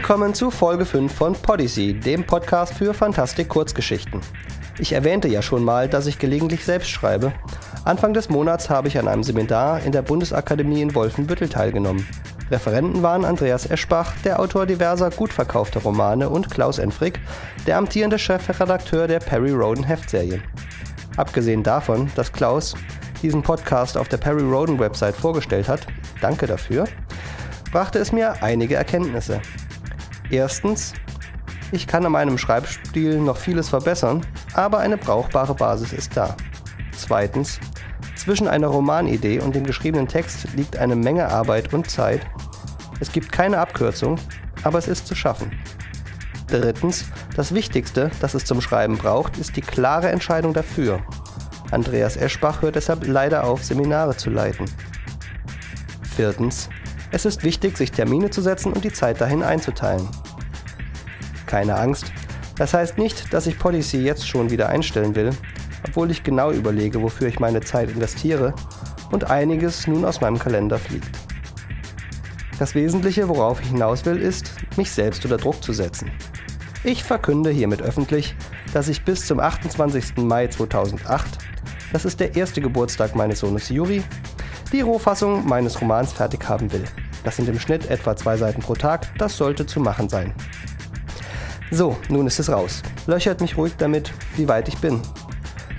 Willkommen 0.00 0.32
zu 0.32 0.50
Folge 0.50 0.86
5 0.86 1.12
von 1.12 1.34
Podyssey, 1.34 1.92
dem 1.92 2.24
Podcast 2.24 2.72
für 2.72 2.94
Fantastik 2.94 3.50
Kurzgeschichten. 3.50 4.22
Ich 4.78 4.94
erwähnte 4.94 5.28
ja 5.28 5.42
schon 5.42 5.62
mal, 5.62 5.90
dass 5.90 6.06
ich 6.06 6.18
gelegentlich 6.18 6.64
selbst 6.64 6.88
schreibe. 6.88 7.34
Anfang 7.84 8.14
des 8.14 8.30
Monats 8.30 8.70
habe 8.70 8.88
ich 8.88 8.98
an 8.98 9.06
einem 9.06 9.22
Seminar 9.22 9.82
in 9.82 9.92
der 9.92 10.00
Bundesakademie 10.00 10.80
in 10.80 10.94
Wolfenbüttel 10.94 11.50
teilgenommen. 11.50 12.08
Referenten 12.50 13.02
waren 13.02 13.26
Andreas 13.26 13.70
Eschbach, 13.70 14.14
der 14.24 14.40
Autor 14.40 14.64
diverser 14.64 15.10
gut 15.10 15.34
verkaufter 15.34 15.80
Romane, 15.80 16.30
und 16.30 16.50
Klaus 16.50 16.78
Enfrick, 16.78 17.20
der 17.66 17.76
amtierende 17.76 18.18
Chefredakteur 18.18 19.06
der 19.06 19.18
Perry 19.18 19.52
Roden 19.52 19.84
Heftserien. 19.84 20.42
Abgesehen 21.18 21.62
davon, 21.62 22.10
dass 22.16 22.32
Klaus 22.32 22.74
diesen 23.20 23.42
Podcast 23.42 23.98
auf 23.98 24.08
der 24.08 24.16
Perry 24.16 24.44
Roden 24.44 24.78
Website 24.78 25.14
vorgestellt 25.14 25.68
hat, 25.68 25.86
danke 26.22 26.46
dafür, 26.46 26.86
brachte 27.70 27.98
es 27.98 28.12
mir 28.12 28.42
einige 28.42 28.76
Erkenntnisse. 28.76 29.42
Erstens, 30.30 30.94
ich 31.72 31.86
kann 31.86 32.06
an 32.06 32.12
meinem 32.12 32.38
Schreibstil 32.38 33.18
noch 33.18 33.36
vieles 33.36 33.68
verbessern, 33.68 34.24
aber 34.54 34.78
eine 34.78 34.96
brauchbare 34.96 35.54
Basis 35.54 35.92
ist 35.92 36.16
da. 36.16 36.36
Zweitens, 36.96 37.58
zwischen 38.16 38.46
einer 38.46 38.68
Romanidee 38.68 39.40
und 39.40 39.54
dem 39.54 39.64
geschriebenen 39.64 40.06
Text 40.06 40.52
liegt 40.54 40.76
eine 40.76 40.94
Menge 40.94 41.28
Arbeit 41.28 41.72
und 41.72 41.90
Zeit. 41.90 42.26
Es 43.00 43.10
gibt 43.10 43.32
keine 43.32 43.58
Abkürzung, 43.58 44.18
aber 44.62 44.78
es 44.78 44.88
ist 44.88 45.06
zu 45.06 45.14
schaffen. 45.14 45.52
Drittens, 46.46 47.06
das 47.34 47.54
Wichtigste, 47.54 48.10
das 48.20 48.34
es 48.34 48.44
zum 48.44 48.60
Schreiben 48.60 48.98
braucht, 48.98 49.38
ist 49.38 49.56
die 49.56 49.62
klare 49.62 50.10
Entscheidung 50.10 50.52
dafür. 50.52 51.00
Andreas 51.70 52.16
Eschbach 52.16 52.62
hört 52.62 52.74
deshalb 52.74 53.06
leider 53.06 53.44
auf, 53.44 53.64
Seminare 53.64 54.16
zu 54.16 54.30
leiten. 54.30 54.66
Viertens, 56.02 56.68
es 57.12 57.24
ist 57.24 57.42
wichtig, 57.42 57.76
sich 57.76 57.90
Termine 57.90 58.30
zu 58.30 58.42
setzen 58.42 58.72
und 58.72 58.84
die 58.84 58.92
Zeit 58.92 59.20
dahin 59.20 59.42
einzuteilen. 59.42 60.08
Keine 61.50 61.74
Angst, 61.74 62.12
das 62.54 62.74
heißt 62.74 62.96
nicht, 62.96 63.34
dass 63.34 63.48
ich 63.48 63.58
Policy 63.58 63.98
jetzt 63.98 64.28
schon 64.28 64.50
wieder 64.50 64.68
einstellen 64.68 65.16
will, 65.16 65.30
obwohl 65.84 66.12
ich 66.12 66.22
genau 66.22 66.52
überlege, 66.52 67.02
wofür 67.02 67.26
ich 67.26 67.40
meine 67.40 67.60
Zeit 67.60 67.90
investiere 67.90 68.54
und 69.10 69.32
einiges 69.32 69.88
nun 69.88 70.04
aus 70.04 70.20
meinem 70.20 70.38
Kalender 70.38 70.78
fliegt. 70.78 71.10
Das 72.60 72.76
Wesentliche, 72.76 73.28
worauf 73.28 73.60
ich 73.60 73.66
hinaus 73.66 74.04
will, 74.04 74.18
ist, 74.18 74.52
mich 74.76 74.92
selbst 74.92 75.24
unter 75.24 75.38
Druck 75.38 75.60
zu 75.60 75.72
setzen. 75.72 76.12
Ich 76.84 77.02
verkünde 77.02 77.50
hiermit 77.50 77.82
öffentlich, 77.82 78.36
dass 78.72 78.86
ich 78.86 79.04
bis 79.04 79.26
zum 79.26 79.40
28. 79.40 80.18
Mai 80.18 80.46
2008, 80.46 81.26
das 81.92 82.04
ist 82.04 82.20
der 82.20 82.36
erste 82.36 82.60
Geburtstag 82.60 83.16
meines 83.16 83.40
Sohnes 83.40 83.70
Juri, 83.70 84.04
die 84.72 84.82
Rohfassung 84.82 85.44
meines 85.48 85.80
Romans 85.80 86.12
fertig 86.12 86.48
haben 86.48 86.70
will. 86.70 86.84
Das 87.24 87.36
sind 87.36 87.48
im 87.48 87.58
Schnitt 87.58 87.90
etwa 87.90 88.14
zwei 88.14 88.36
Seiten 88.36 88.62
pro 88.62 88.74
Tag, 88.74 89.08
das 89.18 89.36
sollte 89.36 89.66
zu 89.66 89.80
machen 89.80 90.08
sein. 90.08 90.32
So, 91.70 91.96
nun 92.08 92.26
ist 92.26 92.40
es 92.40 92.50
raus. 92.50 92.82
Löchert 93.06 93.40
mich 93.40 93.56
ruhig 93.56 93.74
damit, 93.78 94.12
wie 94.36 94.48
weit 94.48 94.68
ich 94.68 94.78
bin. 94.78 95.00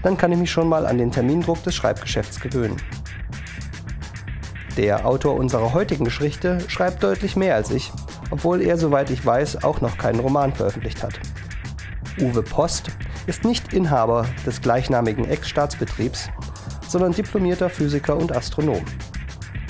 Dann 0.03 0.17
kann 0.17 0.31
ich 0.31 0.37
mich 0.37 0.51
schon 0.51 0.69
mal 0.69 0.85
an 0.85 0.97
den 0.97 1.11
Termindruck 1.11 1.61
des 1.63 1.75
Schreibgeschäfts 1.75 2.39
gewöhnen. 2.39 2.77
Der 4.77 5.05
Autor 5.05 5.35
unserer 5.35 5.73
heutigen 5.73 6.05
Geschichte 6.05 6.59
schreibt 6.69 7.03
deutlich 7.03 7.35
mehr 7.35 7.55
als 7.55 7.71
ich 7.71 7.91
obwohl 8.31 8.61
er, 8.61 8.77
soweit 8.77 9.09
ich 9.09 9.23
weiß, 9.23 9.63
auch 9.63 9.81
noch 9.81 9.97
keinen 9.97 10.21
Roman 10.21 10.53
veröffentlicht 10.53 11.03
hat. 11.03 11.19
Uwe 12.19 12.41
Post 12.41 12.89
ist 13.27 13.43
nicht 13.43 13.73
Inhaber 13.73 14.25
des 14.45 14.61
gleichnamigen 14.61 15.25
Ex-Staatsbetriebs, 15.25 16.29
sondern 16.87 17.11
diplomierter 17.11 17.69
Physiker 17.69 18.17
und 18.17 18.35
Astronom. 18.35 18.83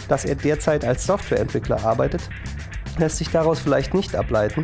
Dass 0.07 0.25
er 0.25 0.35
derzeit 0.35 0.85
als 0.85 1.05
Softwareentwickler 1.05 1.83
arbeitet, 1.83 2.21
lässt 2.97 3.17
sich 3.17 3.29
daraus 3.29 3.59
vielleicht 3.59 3.93
nicht 3.93 4.15
ableiten, 4.15 4.61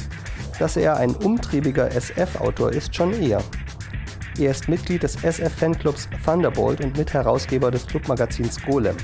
dass 0.59 0.77
er 0.77 0.97
ein 0.97 1.15
umtriebiger 1.15 1.91
SF-Autor 1.91 2.71
ist, 2.71 2.95
schon 2.95 3.13
eher. 3.13 3.41
Er 4.39 4.51
ist 4.51 4.67
Mitglied 4.67 5.03
des 5.03 5.23
SF-Fanclubs 5.23 6.07
Thunderbolt 6.23 6.81
und 6.81 6.97
Mitherausgeber 6.97 7.71
des 7.71 7.87
Clubmagazins 7.87 8.61
Golem. 8.63 8.95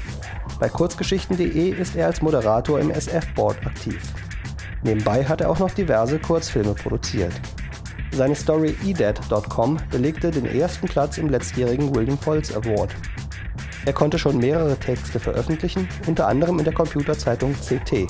Bei 0.59 0.69
kurzgeschichten.de 0.69 1.69
ist 1.71 1.95
er 1.95 2.07
als 2.07 2.21
Moderator 2.21 2.79
im 2.79 2.91
SF-Board 2.91 3.65
aktiv. 3.65 4.01
Nebenbei 4.83 5.25
hat 5.25 5.41
er 5.41 5.49
auch 5.49 5.59
noch 5.59 5.71
diverse 5.71 6.19
Kurzfilme 6.19 6.73
produziert. 6.73 7.33
Seine 8.11 8.35
Story 8.35 8.75
eDead.com 8.85 9.77
belegte 9.89 10.29
den 10.29 10.45
ersten 10.45 10.87
Platz 10.87 11.17
im 11.17 11.29
letztjährigen 11.29 11.95
William 11.95 12.17
Foltz 12.17 12.55
Award. 12.55 12.93
Er 13.85 13.93
konnte 13.93 14.19
schon 14.19 14.37
mehrere 14.37 14.77
Texte 14.77 15.19
veröffentlichen, 15.19 15.89
unter 16.05 16.27
anderem 16.27 16.59
in 16.59 16.65
der 16.65 16.73
Computerzeitung 16.73 17.53
CT. 17.55 18.07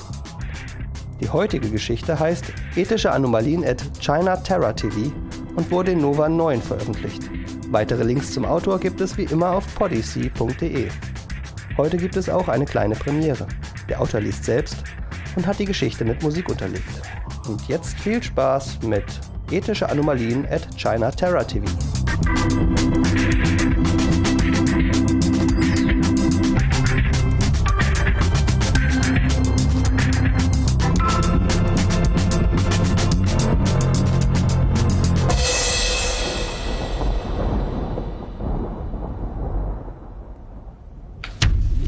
Die 1.22 1.30
heutige 1.30 1.70
Geschichte 1.70 2.20
heißt 2.20 2.46
Ethische 2.76 3.12
Anomalien 3.12 3.64
at 3.64 3.82
China 4.00 4.36
Terra 4.38 4.74
TV 4.74 5.12
und 5.56 5.72
wurde 5.72 5.92
in 5.92 6.02
Nova 6.02 6.28
9 6.28 6.62
veröffentlicht. 6.62 7.30
Weitere 7.70 8.04
Links 8.04 8.34
zum 8.34 8.46
Autor 8.46 8.80
gibt 8.80 9.00
es 9.02 9.18
wie 9.18 9.24
immer 9.24 9.52
auf 9.52 9.66
podyssey.de. 9.76 10.90
Heute 11.78 11.98
gibt 11.98 12.16
es 12.18 12.30
auch 12.30 12.48
eine 12.48 12.66
kleine 12.66 12.96
Premiere. 12.96 13.48
Der 13.90 14.02
Autor 14.02 14.20
liest 14.22 14.44
selbst 14.44 14.84
und 15.36 15.48
hat 15.48 15.60
die 15.60 15.66
Geschichte 15.66 16.06
mit 16.06 16.22
Musik 16.22 16.50
unterlegt. 16.50 17.02
Und 17.48 17.68
jetzt 17.68 17.98
viel 18.00 18.22
Spaß 18.22 18.84
mit 18.84 19.06
Ethische 19.52 19.90
Anomalien 19.90 20.48
at 20.50 20.68
China 20.78 21.12
Terra 21.12 21.44
TV. 21.44 21.66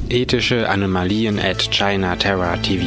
Ethische 0.09 0.69
Anomalien 0.69 1.39
at 1.39 1.71
China 1.71 2.16
Terra 2.16 2.57
TV 2.57 2.85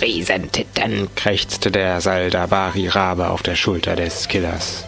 Riesentitten, 0.00 1.08
krächzte 1.14 1.70
der 1.70 2.00
Saldabari 2.00 2.88
Rabe 2.88 3.30
auf 3.30 3.44
der 3.44 3.54
Schulter 3.54 3.94
des 3.94 4.26
Killers. 4.26 4.84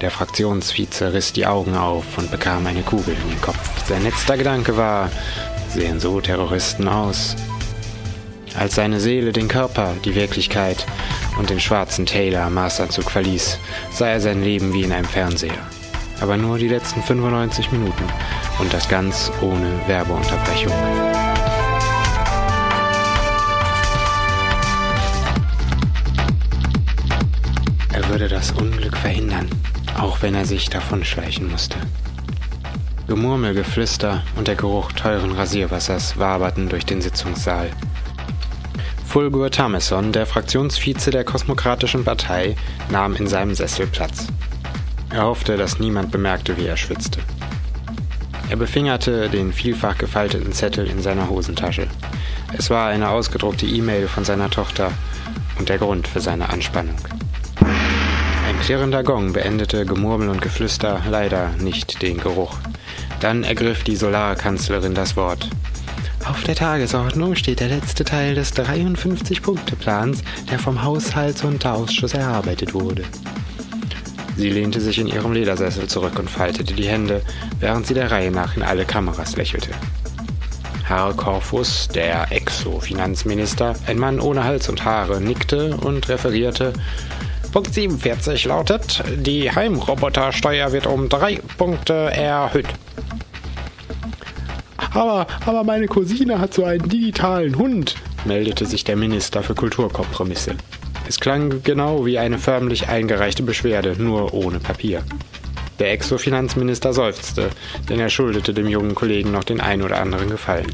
Der 0.00 0.10
Fraktionsvize 0.10 1.12
riss 1.12 1.32
die 1.32 1.46
Augen 1.46 1.76
auf 1.76 2.18
und 2.18 2.30
bekam 2.30 2.66
eine 2.66 2.82
Kugel 2.82 3.14
in 3.22 3.30
den 3.30 3.40
Kopf. 3.40 3.86
Sein 3.86 4.02
letzter 4.02 4.36
Gedanke 4.36 4.76
war, 4.76 5.10
sehen 5.68 6.00
so 6.00 6.20
Terroristen 6.20 6.88
aus? 6.88 7.36
Als 8.58 8.74
seine 8.74 8.98
Seele 8.98 9.32
den 9.32 9.46
Körper, 9.46 9.94
die 10.04 10.16
Wirklichkeit 10.16 10.86
und 11.38 11.50
den 11.50 11.60
schwarzen 11.60 12.04
Taylor-Maßanzug 12.04 13.08
verließ, 13.08 13.58
sah 13.92 14.08
er 14.08 14.20
sein 14.20 14.42
Leben 14.42 14.72
wie 14.72 14.82
in 14.82 14.92
einem 14.92 15.06
Fernseher. 15.06 15.70
Aber 16.20 16.36
nur 16.36 16.58
die 16.58 16.68
letzten 16.68 17.02
95 17.02 17.72
Minuten 17.72 18.04
und 18.58 18.72
das 18.72 18.88
ganz 18.88 19.32
ohne 19.40 19.80
Werbeunterbrechung. 19.86 20.72
würde 28.10 28.26
das 28.26 28.50
Unglück 28.50 28.96
verhindern, 28.96 29.48
auch 29.96 30.20
wenn 30.20 30.34
er 30.34 30.44
sich 30.44 30.68
davonschleichen 30.68 31.48
musste. 31.48 31.76
Gemurmel, 33.06 33.54
Geflüster 33.54 34.24
und 34.34 34.48
der 34.48 34.56
Geruch 34.56 34.90
teuren 34.92 35.30
Rasierwassers 35.30 36.18
waberten 36.18 36.68
durch 36.68 36.84
den 36.84 37.00
Sitzungssaal. 37.00 37.70
Fulgur 39.06 39.50
Tameson, 39.52 40.10
der 40.10 40.26
Fraktionsvize 40.26 41.12
der 41.12 41.22
Kosmokratischen 41.22 42.04
Partei, 42.04 42.56
nahm 42.90 43.14
in 43.14 43.28
seinem 43.28 43.54
Sessel 43.54 43.86
Platz. 43.86 44.26
Er 45.12 45.24
hoffte, 45.24 45.56
dass 45.56 45.80
niemand 45.80 46.12
bemerkte, 46.12 46.56
wie 46.56 46.66
er 46.66 46.76
schwitzte. 46.76 47.20
Er 48.48 48.56
befingerte 48.56 49.28
den 49.28 49.52
vielfach 49.52 49.98
gefalteten 49.98 50.52
Zettel 50.52 50.86
in 50.86 51.02
seiner 51.02 51.28
Hosentasche. 51.28 51.88
Es 52.56 52.70
war 52.70 52.88
eine 52.88 53.08
ausgedruckte 53.10 53.66
E-Mail 53.66 54.08
von 54.08 54.24
seiner 54.24 54.50
Tochter 54.50 54.92
und 55.58 55.68
der 55.68 55.78
Grund 55.78 56.08
für 56.08 56.20
seine 56.20 56.48
Anspannung. 56.50 56.96
Ein 57.60 58.60
klirrender 58.60 59.02
Gong 59.02 59.32
beendete 59.32 59.84
Gemurmel 59.84 60.28
und 60.28 60.42
Geflüster 60.42 61.00
leider 61.08 61.50
nicht 61.60 62.02
den 62.02 62.18
Geruch. 62.18 62.58
Dann 63.20 63.44
ergriff 63.44 63.84
die 63.84 63.96
Solarkanzlerin 63.96 64.94
das 64.94 65.16
Wort. 65.16 65.48
Auf 66.24 66.42
der 66.44 66.54
Tagesordnung 66.54 67.34
steht 67.34 67.60
der 67.60 67.68
letzte 67.68 68.04
Teil 68.04 68.34
des 68.34 68.54
53-Punkte-Plans, 68.54 70.22
der 70.50 70.58
vom 70.58 70.82
Haushaltsunterausschuss 70.82 72.14
erarbeitet 72.14 72.74
wurde. 72.74 73.04
Sie 74.40 74.48
lehnte 74.48 74.80
sich 74.80 74.98
in 74.98 75.06
ihrem 75.06 75.34
Ledersessel 75.34 75.86
zurück 75.86 76.18
und 76.18 76.30
faltete 76.30 76.72
die 76.72 76.88
Hände, 76.88 77.20
während 77.58 77.86
sie 77.86 77.92
der 77.92 78.10
Reihe 78.10 78.30
nach 78.30 78.56
in 78.56 78.62
alle 78.62 78.86
Kameras 78.86 79.36
lächelte. 79.36 79.68
Herr 80.86 81.12
Korfus, 81.12 81.88
der 81.88 82.32
Exo-Finanzminister, 82.32 83.74
ein 83.86 83.98
Mann 83.98 84.18
ohne 84.18 84.42
Hals 84.42 84.70
und 84.70 84.82
Haare, 84.82 85.20
nickte 85.20 85.76
und 85.76 86.08
referierte, 86.08 86.72
Punkt 87.52 87.74
47 87.74 88.46
lautet, 88.46 89.04
die 89.14 89.52
Heimrobotersteuer 89.52 90.72
wird 90.72 90.86
um 90.86 91.10
drei 91.10 91.38
Punkte 91.58 91.92
erhöht. 91.92 92.68
Aber, 94.94 95.26
aber 95.44 95.64
meine 95.64 95.86
Cousine 95.86 96.38
hat 96.38 96.54
so 96.54 96.64
einen 96.64 96.88
digitalen 96.88 97.58
Hund, 97.58 97.94
meldete 98.24 98.64
sich 98.64 98.84
der 98.84 98.96
Minister 98.96 99.42
für 99.42 99.54
Kulturkompromisse. 99.54 100.56
Es 101.10 101.18
klang 101.18 101.64
genau 101.64 102.06
wie 102.06 102.20
eine 102.20 102.38
förmlich 102.38 102.88
eingereichte 102.88 103.42
Beschwerde, 103.42 104.00
nur 104.00 104.32
ohne 104.32 104.60
Papier. 104.60 105.02
Der 105.80 105.90
Ex-Finanzminister 105.90 106.92
seufzte, 106.92 107.50
denn 107.88 107.98
er 107.98 108.10
schuldete 108.10 108.54
dem 108.54 108.68
jungen 108.68 108.94
Kollegen 108.94 109.32
noch 109.32 109.42
den 109.42 109.60
ein 109.60 109.82
oder 109.82 110.00
anderen 110.00 110.30
Gefallen. 110.30 110.70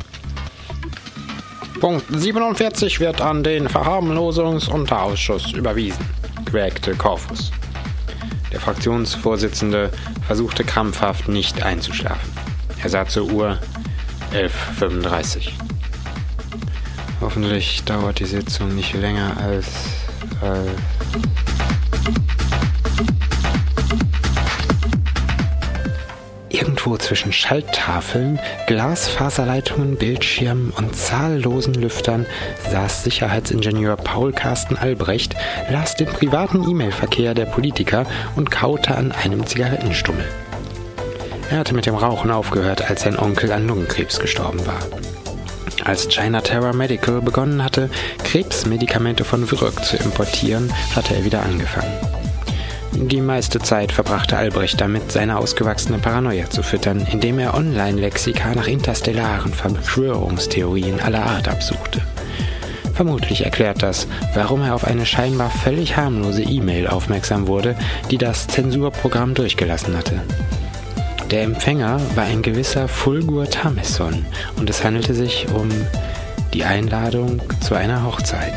Punkt 1.80 2.04
47 2.10 3.00
wird 3.00 3.22
an 3.22 3.44
den 3.44 3.66
Verharmlosungsunterausschuss 3.70 5.52
überwiesen, 5.52 6.04
quäkte 6.44 6.94
Corfus. 6.96 7.50
Der 8.52 8.60
Fraktionsvorsitzende 8.60 9.90
versuchte 10.26 10.64
krampfhaft 10.64 11.28
nicht 11.28 11.62
einzuschlafen. 11.62 12.30
Er 12.82 12.90
sah 12.90 13.06
zur 13.06 13.32
Uhr 13.32 13.58
11.35 14.34 15.36
Uhr. 15.36 15.52
Hoffentlich 17.22 17.84
dauert 17.84 18.18
die 18.18 18.26
Sitzung 18.26 18.74
nicht 18.74 18.92
länger 18.92 19.38
als 19.38 20.05
äh 20.42 21.06
Irgendwo 26.48 26.96
zwischen 26.96 27.32
Schalttafeln, 27.32 28.38
Glasfaserleitungen, 28.66 29.96
Bildschirmen 29.96 30.70
und 30.70 30.96
zahllosen 30.96 31.74
Lüftern 31.74 32.26
saß 32.70 33.04
Sicherheitsingenieur 33.04 33.96
Paul 33.96 34.32
Carsten 34.32 34.76
Albrecht, 34.76 35.36
las 35.70 35.96
den 35.96 36.06
privaten 36.06 36.68
E-Mail-Verkehr 36.68 37.34
der 37.34 37.46
Politiker 37.46 38.06
und 38.36 38.50
kaute 38.50 38.96
an 38.96 39.12
einem 39.12 39.46
Zigarettenstummel. 39.46 40.24
Er 41.50 41.58
hatte 41.58 41.74
mit 41.74 41.86
dem 41.86 41.94
Rauchen 41.94 42.30
aufgehört, 42.30 42.88
als 42.88 43.02
sein 43.02 43.18
Onkel 43.18 43.52
an 43.52 43.66
Lungenkrebs 43.66 44.18
gestorben 44.18 44.66
war. 44.66 44.80
Als 45.86 46.08
China 46.08 46.40
Terra 46.40 46.72
Medical 46.72 47.20
begonnen 47.20 47.62
hatte, 47.62 47.88
Krebsmedikamente 48.24 49.22
von 49.22 49.48
Würg 49.48 49.84
zu 49.84 49.96
importieren, 49.96 50.72
hatte 50.96 51.14
er 51.14 51.24
wieder 51.24 51.44
angefangen. 51.44 51.92
Die 52.92 53.20
meiste 53.20 53.60
Zeit 53.60 53.92
verbrachte 53.92 54.36
Albrecht 54.36 54.80
damit, 54.80 55.12
seine 55.12 55.38
ausgewachsene 55.38 55.98
Paranoia 55.98 56.50
zu 56.50 56.64
füttern, 56.64 57.06
indem 57.12 57.38
er 57.38 57.54
Online-Lexika 57.54 58.52
nach 58.56 58.66
interstellaren 58.66 59.54
Verschwörungstheorien 59.54 60.98
aller 60.98 61.24
Art 61.24 61.46
absuchte. 61.46 62.00
Vermutlich 62.94 63.44
erklärt 63.44 63.84
das, 63.84 64.08
warum 64.34 64.62
er 64.62 64.74
auf 64.74 64.84
eine 64.84 65.06
scheinbar 65.06 65.50
völlig 65.50 65.96
harmlose 65.96 66.42
E-Mail 66.42 66.88
aufmerksam 66.88 67.46
wurde, 67.46 67.76
die 68.10 68.18
das 68.18 68.48
Zensurprogramm 68.48 69.34
durchgelassen 69.34 69.96
hatte. 69.96 70.20
Der 71.30 71.42
Empfänger 71.42 72.00
war 72.14 72.24
ein 72.24 72.40
gewisser 72.40 72.86
Fulgur 72.86 73.50
Tameson 73.50 74.24
und 74.56 74.70
es 74.70 74.84
handelte 74.84 75.12
sich 75.12 75.48
um 75.52 75.68
die 76.54 76.62
Einladung 76.62 77.42
zu 77.60 77.74
einer 77.74 78.04
Hochzeit. 78.04 78.54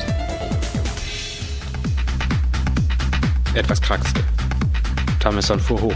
Etwas 3.56 3.81
kraxte. 3.81 4.21
Tameson 5.19 5.60
fuhr 5.60 5.81
hoch. 5.81 5.95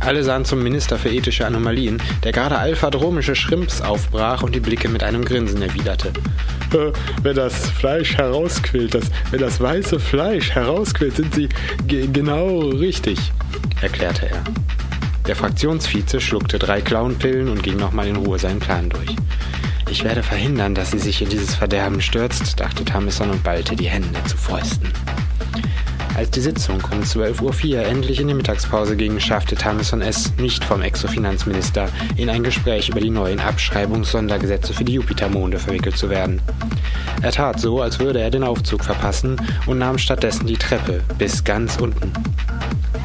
Alle 0.00 0.24
sahen 0.24 0.44
zum 0.44 0.64
Minister 0.64 0.98
für 0.98 1.08
ethische 1.08 1.46
Anomalien, 1.46 2.02
der 2.24 2.32
gerade 2.32 2.58
alphadromische 2.58 3.36
Schrimps 3.36 3.80
aufbrach 3.80 4.42
und 4.42 4.56
die 4.56 4.60
Blicke 4.60 4.88
mit 4.88 5.04
einem 5.04 5.24
Grinsen 5.24 5.62
erwiderte. 5.62 6.08
Äh, 6.74 6.92
wenn 7.22 7.36
das 7.36 7.70
Fleisch 7.70 8.16
herausquillt, 8.16 8.92
das, 8.92 9.04
wenn 9.30 9.40
das 9.40 9.60
weiße 9.60 10.00
Fleisch 10.00 10.50
herausquillt, 10.50 11.14
sind 11.14 11.32
Sie 11.32 11.48
genau 11.86 12.58
richtig, 12.70 13.30
erklärte 13.80 14.28
er. 14.30 14.42
Der 15.26 15.36
Fraktionsvize 15.36 16.20
schluckte 16.20 16.58
drei 16.58 16.80
Clownpillen 16.80 17.48
und 17.48 17.62
ging 17.62 17.76
nochmal 17.76 18.08
in 18.08 18.16
Ruhe 18.16 18.38
seinen 18.38 18.58
Plan 18.58 18.88
durch. 18.88 19.14
Ich 19.88 20.02
werde 20.02 20.22
verhindern, 20.22 20.74
dass 20.74 20.90
sie 20.90 20.98
sich 20.98 21.22
in 21.22 21.28
dieses 21.28 21.54
Verderben 21.54 22.00
stürzt, 22.00 22.58
dachte 22.58 22.84
Tamison 22.84 23.30
und 23.30 23.44
ballte 23.44 23.76
die 23.76 23.88
Hände 23.88 24.22
zu 24.24 24.36
Fäusten. 24.36 24.90
Als 26.16 26.30
die 26.30 26.40
Sitzung 26.40 26.82
um 26.90 27.02
12.04 27.02 27.74
Uhr 27.74 27.84
endlich 27.84 28.20
in 28.20 28.28
die 28.28 28.34
Mittagspause 28.34 28.96
ging, 28.96 29.18
schaffte 29.20 29.54
Tamison 29.54 30.02
es 30.02 30.32
nicht 30.36 30.64
vom 30.64 30.82
Exo-Finanzminister 30.82 31.88
in 32.16 32.28
ein 32.28 32.42
Gespräch 32.42 32.88
über 32.88 33.00
die 33.00 33.10
neuen 33.10 33.40
Abschreibungssondergesetze 33.40 34.74
für 34.74 34.84
die 34.84 34.94
Jupitermonde 34.94 35.58
verwickelt 35.58 35.96
zu 35.96 36.10
werden. 36.10 36.42
Er 37.22 37.32
tat 37.32 37.60
so, 37.60 37.80
als 37.80 37.98
würde 37.98 38.20
er 38.20 38.30
den 38.30 38.44
Aufzug 38.44 38.84
verpassen 38.84 39.40
und 39.66 39.78
nahm 39.78 39.98
stattdessen 39.98 40.46
die 40.46 40.56
Treppe 40.56 41.00
bis 41.16 41.44
ganz 41.44 41.76
unten. 41.76 42.12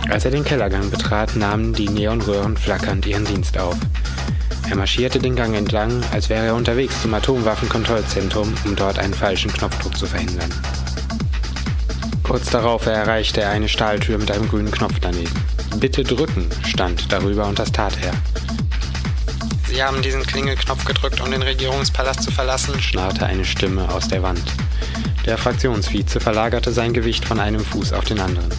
Als 0.09 0.25
er 0.25 0.31
den 0.31 0.45
Kellergang 0.45 0.89
betrat, 0.89 1.35
nahmen 1.35 1.73
die 1.73 1.89
Neonröhren 1.89 2.55
flackernd 2.55 3.05
ihren 3.05 3.25
Dienst 3.25 3.57
auf. 3.57 3.75
Er 4.69 4.75
marschierte 4.75 5.19
den 5.19 5.35
Gang 5.35 5.55
entlang, 5.55 6.03
als 6.11 6.29
wäre 6.29 6.47
er 6.47 6.55
unterwegs 6.55 7.01
zum 7.01 7.13
Atomwaffenkontrollzentrum, 7.13 8.53
um 8.65 8.75
dort 8.75 8.99
einen 8.99 9.13
falschen 9.13 9.51
Knopfdruck 9.51 9.97
zu 9.97 10.05
verhindern. 10.05 10.51
Kurz 12.23 12.49
darauf 12.49 12.85
erreichte 12.85 13.41
er 13.41 13.51
eine 13.51 13.69
Stahltür 13.69 14.17
mit 14.17 14.31
einem 14.31 14.49
grünen 14.49 14.71
Knopf 14.71 14.99
daneben. 14.99 15.31
Bitte 15.77 16.03
drücken 16.03 16.49
stand 16.65 17.11
darüber 17.11 17.47
und 17.47 17.59
das 17.59 17.71
tat 17.71 17.93
er. 18.01 18.11
Sie 19.67 19.83
haben 19.83 20.01
diesen 20.01 20.25
Klingelknopf 20.25 20.85
gedrückt, 20.85 21.21
um 21.21 21.31
den 21.31 21.41
Regierungspalast 21.41 22.23
zu 22.23 22.31
verlassen, 22.31 22.81
schnarrte 22.81 23.25
eine 23.25 23.45
Stimme 23.45 23.87
aus 23.93 24.07
der 24.07 24.23
Wand. 24.23 24.43
Der 25.25 25.37
Fraktionsvize 25.37 26.19
verlagerte 26.19 26.71
sein 26.71 26.93
Gewicht 26.93 27.25
von 27.25 27.39
einem 27.39 27.63
Fuß 27.63 27.93
auf 27.93 28.05
den 28.05 28.19
anderen. 28.19 28.49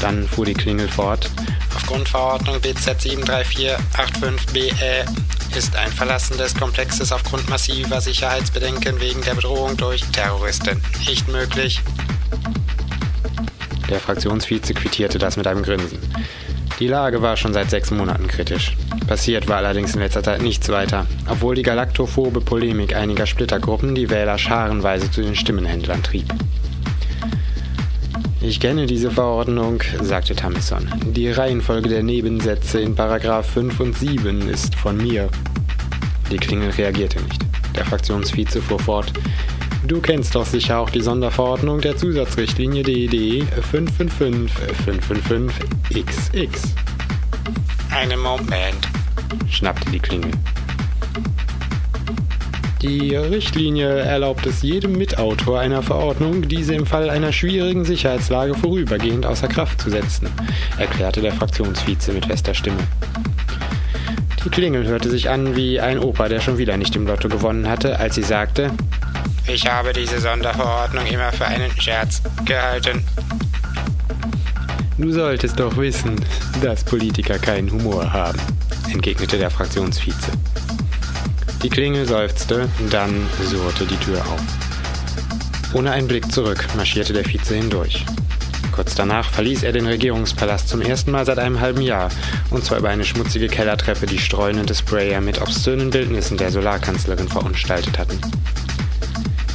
Dann 0.00 0.28
fuhr 0.28 0.46
die 0.46 0.54
Klingel 0.54 0.88
fort. 0.88 1.30
Aufgrund 1.74 2.08
Verordnung 2.08 2.60
BZ 2.60 3.00
73485BE 3.00 5.06
ist 5.56 5.76
ein 5.76 5.92
Verlassen 5.92 6.36
des 6.36 6.54
Komplexes 6.54 7.12
aufgrund 7.12 7.48
massiver 7.48 8.00
Sicherheitsbedenken 8.00 9.00
wegen 9.00 9.22
der 9.22 9.34
Bedrohung 9.34 9.76
durch 9.76 10.02
Terroristen 10.12 10.80
nicht 11.06 11.28
möglich. 11.28 11.80
Der 13.88 14.00
Fraktionsvize 14.00 14.74
quittierte 14.74 15.18
das 15.18 15.36
mit 15.36 15.46
einem 15.46 15.62
Grinsen. 15.62 15.98
Die 16.78 16.88
Lage 16.88 17.22
war 17.22 17.38
schon 17.38 17.54
seit 17.54 17.70
sechs 17.70 17.90
Monaten 17.90 18.26
kritisch. 18.26 18.76
Passiert 19.06 19.48
war 19.48 19.58
allerdings 19.58 19.94
in 19.94 20.00
letzter 20.00 20.22
Zeit 20.22 20.42
nichts 20.42 20.68
weiter, 20.68 21.06
obwohl 21.26 21.54
die 21.54 21.62
galaktophobe 21.62 22.42
Polemik 22.42 22.94
einiger 22.94 23.24
Splittergruppen 23.24 23.94
die 23.94 24.10
Wähler 24.10 24.36
scharenweise 24.36 25.10
zu 25.10 25.22
den 25.22 25.36
Stimmenhändlern 25.36 26.02
trieb. 26.02 26.26
Ich 28.46 28.60
kenne 28.60 28.86
diese 28.86 29.10
Verordnung, 29.10 29.82
sagte 30.02 30.36
Tamison. 30.36 30.88
Die 31.04 31.32
Reihenfolge 31.32 31.88
der 31.88 32.04
Nebensätze 32.04 32.80
in 32.80 32.94
Paragraph 32.94 33.50
5 33.50 33.80
und 33.80 33.98
7 33.98 34.48
ist 34.48 34.76
von 34.76 34.96
mir. 34.98 35.28
Die 36.30 36.36
Klingel 36.36 36.70
reagierte 36.70 37.20
nicht. 37.22 37.44
Der 37.74 37.84
Fraktionsvize 37.84 38.62
fuhr 38.62 38.78
fort. 38.78 39.12
Du 39.88 40.00
kennst 40.00 40.36
doch 40.36 40.46
sicher 40.46 40.78
auch 40.78 40.90
die 40.90 41.00
Sonderverordnung 41.00 41.80
der 41.80 41.96
Zusatzrichtlinie 41.96 42.84
DED 42.84 43.46
555-555-XX. 43.72 46.48
Einen 47.90 48.20
Moment, 48.20 48.88
schnappte 49.50 49.90
die 49.90 49.98
Klingel. 49.98 50.30
Die 52.88 53.16
Richtlinie 53.16 53.98
erlaubt 53.98 54.46
es 54.46 54.62
jedem 54.62 54.92
Mitautor 54.92 55.58
einer 55.58 55.82
Verordnung, 55.82 56.46
diese 56.46 56.72
im 56.72 56.86
Fall 56.86 57.10
einer 57.10 57.32
schwierigen 57.32 57.84
Sicherheitslage 57.84 58.54
vorübergehend 58.54 59.26
außer 59.26 59.48
Kraft 59.48 59.80
zu 59.80 59.90
setzen, 59.90 60.28
erklärte 60.78 61.20
der 61.20 61.32
Fraktionsvize 61.32 62.12
mit 62.12 62.26
fester 62.26 62.54
Stimme. 62.54 62.78
Die 64.44 64.50
Klingel 64.50 64.86
hörte 64.86 65.10
sich 65.10 65.28
an 65.28 65.56
wie 65.56 65.80
ein 65.80 65.98
Opa, 65.98 66.28
der 66.28 66.40
schon 66.40 66.58
wieder 66.58 66.76
nicht 66.76 66.94
im 66.94 67.08
Lotto 67.08 67.28
gewonnen 67.28 67.68
hatte, 67.68 67.98
als 67.98 68.14
sie 68.14 68.22
sagte, 68.22 68.70
ich 69.48 69.66
habe 69.66 69.92
diese 69.92 70.20
Sonderverordnung 70.20 71.06
immer 71.06 71.32
für 71.32 71.46
einen 71.46 71.72
Scherz 71.80 72.22
gehalten. 72.44 73.04
Du 74.96 75.10
solltest 75.10 75.58
doch 75.58 75.76
wissen, 75.76 76.14
dass 76.62 76.84
Politiker 76.84 77.40
keinen 77.40 77.68
Humor 77.72 78.12
haben, 78.12 78.38
entgegnete 78.92 79.38
der 79.38 79.50
Fraktionsvize. 79.50 80.30
Die 81.66 81.70
Klingel 81.70 82.06
seufzte, 82.06 82.68
dann 82.90 83.26
surrte 83.42 83.86
die 83.86 83.96
Tür 83.96 84.20
auf. 84.20 84.40
Ohne 85.74 85.90
einen 85.90 86.06
Blick 86.06 86.30
zurück 86.30 86.64
marschierte 86.76 87.12
der 87.12 87.24
Vize 87.24 87.56
hindurch. 87.56 88.06
Kurz 88.70 88.94
danach 88.94 89.28
verließ 89.30 89.64
er 89.64 89.72
den 89.72 89.84
Regierungspalast 89.84 90.68
zum 90.68 90.80
ersten 90.80 91.10
Mal 91.10 91.26
seit 91.26 91.40
einem 91.40 91.58
halben 91.58 91.80
Jahr, 91.80 92.10
und 92.50 92.64
zwar 92.64 92.78
über 92.78 92.90
eine 92.90 93.04
schmutzige 93.04 93.48
Kellertreppe, 93.48 94.06
die 94.06 94.20
streunende 94.20 94.76
Sprayer 94.76 95.20
mit 95.20 95.42
obszönen 95.42 95.90
Bildnissen 95.90 96.36
der 96.36 96.52
Solarkanzlerin 96.52 97.26
verunstaltet 97.26 97.98
hatten. 97.98 98.20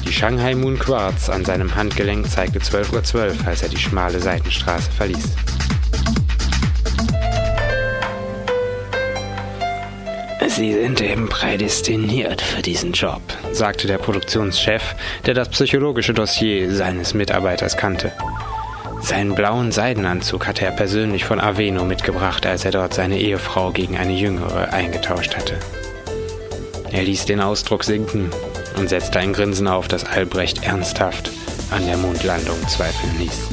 Die 0.05 0.11
Shanghai 0.11 0.53
Moon 0.53 0.77
Quartz 0.77 1.29
an 1.29 1.45
seinem 1.45 1.73
Handgelenk 1.73 2.29
zeigte 2.29 2.59
12.12 2.59 2.93
Uhr, 2.93 3.29
.12, 3.29 3.47
als 3.47 3.63
er 3.63 3.69
die 3.69 3.79
schmale 3.79 4.19
Seitenstraße 4.19 4.91
verließ. 4.91 5.29
Sie 10.61 10.73
sind 10.73 11.01
eben 11.01 11.27
prädestiniert 11.27 12.39
für 12.39 12.61
diesen 12.61 12.91
Job, 12.91 13.23
sagte 13.51 13.87
der 13.87 13.97
Produktionschef, 13.97 14.93
der 15.25 15.33
das 15.33 15.49
psychologische 15.49 16.13
Dossier 16.13 16.71
seines 16.71 17.15
Mitarbeiters 17.15 17.77
kannte. 17.77 18.11
Seinen 19.01 19.33
blauen 19.33 19.71
Seidenanzug 19.71 20.45
hatte 20.45 20.63
er 20.63 20.71
persönlich 20.71 21.25
von 21.25 21.41
Aveno 21.41 21.83
mitgebracht, 21.83 22.45
als 22.45 22.63
er 22.63 22.69
dort 22.69 22.93
seine 22.93 23.17
Ehefrau 23.17 23.71
gegen 23.71 23.97
eine 23.97 24.13
jüngere 24.13 24.71
eingetauscht 24.71 25.35
hatte. 25.35 25.57
Er 26.91 27.01
ließ 27.01 27.25
den 27.25 27.41
Ausdruck 27.41 27.83
sinken 27.83 28.29
und 28.77 28.87
setzte 28.87 29.17
ein 29.17 29.33
Grinsen 29.33 29.67
auf, 29.67 29.87
das 29.87 30.05
Albrecht 30.05 30.63
ernsthaft 30.63 31.31
an 31.71 31.87
der 31.87 31.97
Mondlandung 31.97 32.67
zweifeln 32.67 33.17
ließ. 33.17 33.47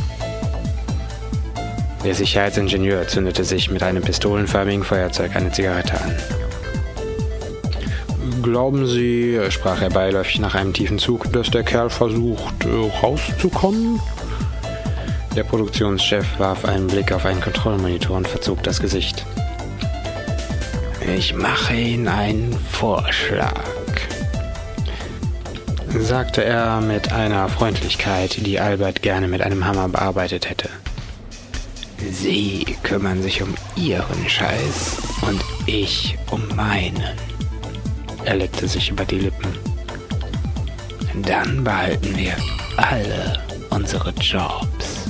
Der 2.05 2.15
Sicherheitsingenieur 2.15 3.09
zündete 3.09 3.45
sich 3.45 3.71
mit 3.71 3.83
einem 3.83 4.03
pistolenförmigen 4.03 4.85
Feuerzeug 4.85 5.35
eine 5.35 5.50
Zigarette 5.50 5.99
an. 5.99 6.38
Glauben 8.50 8.87
Sie, 8.87 9.38
sprach 9.50 9.83
er 9.83 9.90
beiläufig 9.90 10.40
nach 10.40 10.55
einem 10.55 10.73
tiefen 10.73 10.99
Zug, 10.99 11.31
dass 11.35 11.50
der 11.50 11.64
Kerl 11.64 11.90
versucht, 11.90 12.55
rauszukommen? 13.02 14.00
Der 15.37 15.45
Produktionschef 15.45 16.26
warf 16.38 16.64
einen 16.64 16.87
Blick 16.87 17.12
auf 17.12 17.26
einen 17.26 17.43
Kontrollmonitor 17.43 18.17
und 18.17 18.26
verzog 18.26 18.62
das 18.62 18.81
Gesicht. 18.81 19.26
Ich 21.14 21.35
mache 21.35 21.75
Ihnen 21.75 22.09
einen 22.09 22.59
Vorschlag, 22.73 23.64
sagte 25.99 26.43
er 26.43 26.81
mit 26.81 27.12
einer 27.12 27.50
Freundlichkeit, 27.50 28.47
die 28.47 28.59
Albert 28.59 29.02
gerne 29.02 29.28
mit 29.28 29.43
einem 29.43 29.67
Hammer 29.67 29.90
bearbeitet 29.90 30.49
hätte. 30.49 30.71
Sie 32.11 32.64
kümmern 32.83 33.23
sich 33.23 33.43
um 33.43 33.55
Ihren 33.76 34.26
Scheiß 34.26 34.97
und 35.21 35.45
ich 35.67 36.17
um 36.31 36.43
meinen. 36.57 37.05
Er 38.28 38.37
leckte 38.37 38.68
sich 38.68 38.90
über 38.90 39.06
die 39.06 39.20
Lippen. 39.20 39.49
Dann 41.23 41.64
behalten 41.64 42.14
wir 42.14 42.37
alle 42.76 43.42
unsere 43.70 44.11
Jobs. 44.20 45.08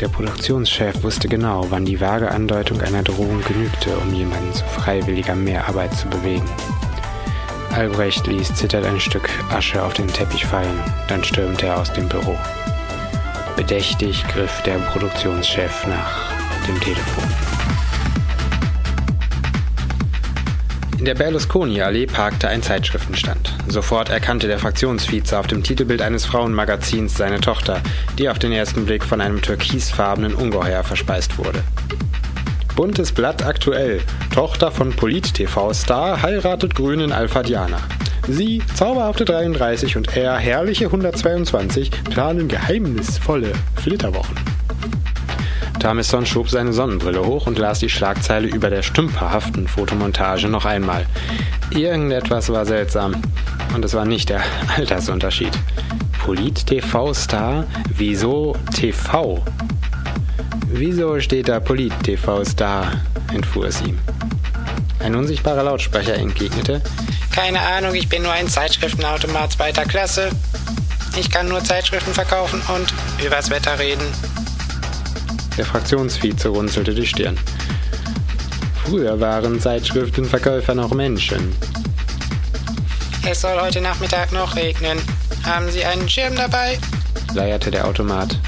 Der 0.00 0.06
Produktionschef 0.06 1.02
wusste 1.02 1.26
genau, 1.26 1.66
wann 1.68 1.84
die 1.84 2.00
vage 2.00 2.30
Andeutung 2.30 2.80
einer 2.80 3.02
Drohung 3.02 3.42
genügte, 3.42 3.98
um 3.98 4.14
jemanden 4.14 4.54
zu 4.54 4.64
freiwilliger 4.66 5.34
Mehrarbeit 5.34 5.92
zu 5.96 6.06
bewegen. 6.06 6.48
Albrecht 7.74 8.24
ließ 8.28 8.54
zittert 8.54 8.86
ein 8.86 9.00
Stück 9.00 9.28
Asche 9.50 9.82
auf 9.82 9.94
den 9.94 10.06
Teppich 10.06 10.46
fallen, 10.46 10.80
dann 11.08 11.24
stürmte 11.24 11.66
er 11.66 11.80
aus 11.80 11.92
dem 11.92 12.08
Büro. 12.08 12.38
Bedächtig 13.56 14.24
griff 14.28 14.62
der 14.62 14.78
Produktionschef 14.78 15.88
nach 15.88 16.30
dem 16.68 16.80
Telefon. 16.80 17.49
In 21.00 21.06
der 21.06 21.14
Berlusconi-Allee 21.14 22.04
parkte 22.04 22.48
ein 22.48 22.62
Zeitschriftenstand. 22.62 23.54
Sofort 23.68 24.10
erkannte 24.10 24.48
der 24.48 24.58
Fraktionsvize 24.58 25.38
auf 25.38 25.46
dem 25.46 25.62
Titelbild 25.62 26.02
eines 26.02 26.26
Frauenmagazins 26.26 27.16
seine 27.16 27.40
Tochter, 27.40 27.80
die 28.18 28.28
auf 28.28 28.38
den 28.38 28.52
ersten 28.52 28.84
Blick 28.84 29.02
von 29.02 29.22
einem 29.22 29.40
türkisfarbenen 29.40 30.34
Ungeheuer 30.34 30.84
verspeist 30.84 31.38
wurde. 31.38 31.62
Buntes 32.76 33.12
Blatt 33.12 33.46
aktuell. 33.46 34.02
Tochter 34.34 34.70
von 34.70 34.90
Polit-TV-Star 34.90 36.20
heiratet 36.20 36.74
Grünen 36.74 37.12
Alpha-Diana. 37.12 37.78
Sie, 38.28 38.60
zauberhafte 38.74 39.24
33 39.24 39.96
und 39.96 40.18
er, 40.18 40.36
herrliche 40.36 40.84
122, 40.84 41.90
planen 42.10 42.46
geheimnisvolle 42.46 43.52
Flitterwochen. 43.76 44.49
Tamison 45.80 46.24
schob 46.24 46.48
seine 46.48 46.72
Sonnenbrille 46.72 47.24
hoch 47.24 47.46
und 47.46 47.58
las 47.58 47.80
die 47.80 47.88
Schlagzeile 47.88 48.46
über 48.46 48.70
der 48.70 48.82
stümperhaften 48.82 49.66
Fotomontage 49.66 50.48
noch 50.48 50.64
einmal. 50.64 51.06
Irgendetwas 51.70 52.48
war 52.50 52.64
seltsam. 52.64 53.16
Und 53.74 53.84
es 53.84 53.94
war 53.94 54.04
nicht 54.04 54.28
der 54.28 54.42
Altersunterschied. 54.76 55.52
Polit-TV-Star? 56.24 57.64
Wieso 57.96 58.54
TV? 58.74 59.42
Wieso 60.68 61.18
steht 61.18 61.48
da 61.48 61.58
Polit-TV-Star? 61.58 62.92
entfuhr 63.32 63.66
es 63.66 63.80
ihm. 63.80 63.98
Ein 65.00 65.14
unsichtbarer 65.14 65.62
Lautsprecher 65.62 66.14
entgegnete, 66.14 66.82
keine 67.30 67.60
Ahnung, 67.60 67.94
ich 67.94 68.08
bin 68.08 68.22
nur 68.22 68.32
ein 68.32 68.48
Zeitschriftenautomat 68.48 69.52
zweiter 69.52 69.84
Klasse. 69.84 70.30
Ich 71.16 71.30
kann 71.30 71.48
nur 71.48 71.62
Zeitschriften 71.62 72.12
verkaufen 72.12 72.60
und 72.74 72.92
übers 73.24 73.50
Wetter 73.50 73.78
reden. 73.78 74.04
Der 75.60 75.66
Fraktionsvize 75.66 76.48
runzelte 76.48 76.94
die 76.94 77.06
Stirn. 77.06 77.36
Früher 78.82 79.20
waren 79.20 79.60
Zeitschriftenverkäufer 79.60 80.74
noch 80.74 80.94
Menschen. 80.94 81.52
Es 83.28 83.42
soll 83.42 83.60
heute 83.60 83.82
Nachmittag 83.82 84.32
noch 84.32 84.56
regnen. 84.56 84.98
Haben 85.44 85.70
Sie 85.70 85.84
einen 85.84 86.08
Schirm 86.08 86.34
dabei? 86.34 86.78
leierte 87.34 87.70
der 87.70 87.86
Automat. 87.86 88.38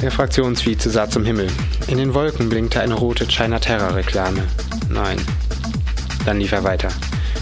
Der 0.00 0.10
Fraktionsvize 0.10 0.88
sah 0.88 1.06
zum 1.06 1.26
Himmel. 1.26 1.50
In 1.88 1.98
den 1.98 2.14
Wolken 2.14 2.48
blinkte 2.48 2.80
eine 2.80 2.94
rote 2.94 3.26
China 3.26 3.58
Terror 3.58 3.94
Reklame. 3.94 4.42
Nein, 4.88 5.18
dann 6.24 6.40
lief 6.40 6.52
er 6.52 6.64
weiter. 6.64 6.88